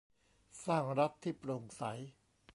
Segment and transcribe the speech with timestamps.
[0.65, 1.83] สร้างรัฐที่โปร่งใส